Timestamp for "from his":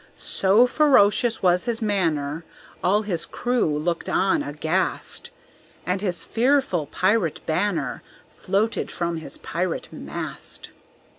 8.89-9.37